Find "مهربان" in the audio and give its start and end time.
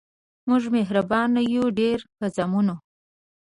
0.75-1.31